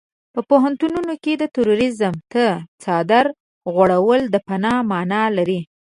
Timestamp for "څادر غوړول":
2.83-4.21